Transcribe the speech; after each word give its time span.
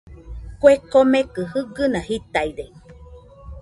Kue 0.59 0.73
komekɨ 0.91 1.41
jɨgɨna 1.51 1.99
jitaide. 2.07 2.65